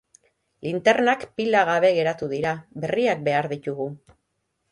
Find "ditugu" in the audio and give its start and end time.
3.55-3.87